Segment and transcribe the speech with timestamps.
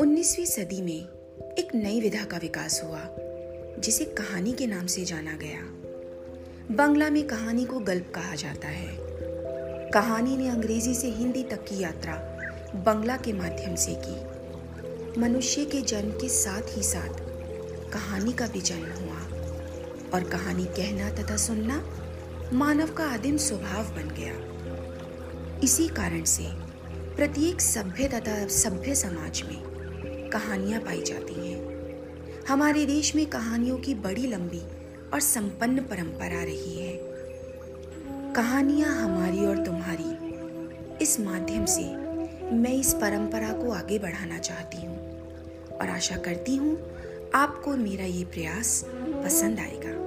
[0.00, 1.08] 19वीं सदी में
[1.58, 3.00] एक नई विधा का विकास हुआ,
[3.78, 5.60] जिसे कहानी के नाम से जाना गया।
[6.74, 8.98] बंगला में कहानी को गल्प कहा जाता है।
[9.90, 12.14] कहानी ने अंग्रेज़ी से हिंदी तक की यात्रा
[12.74, 17.14] बंगला के माध्यम से की। मनुष्य के जन्म के साथ ही साथ
[17.92, 19.20] कहानी का भी जन्म हुआ।
[20.14, 21.84] और कहानी कहना तथा सुनना
[22.52, 24.34] मानव का आदिम स्वभाव बन गया।
[25.64, 26.46] इसी कारण से
[27.16, 29.79] प्रत्येक सभ्य तथा सभ्य समाज में
[30.30, 34.62] कहानियाँ पाई जाती हैं। हमारे देश में कहानियों की बड़ी लंबी
[35.12, 36.96] और संपन्न परंपरा रही है।
[38.32, 41.84] कहानियाँ हमारी और तुम्हारी इस माध्यम से
[42.56, 46.76] मैं इस परंपरा को आगे बढ़ाना चाहती हूँ और आशा करती हूँ
[47.34, 48.82] आपको मेरा ये प्रयास
[49.24, 49.99] पसंद आएगा।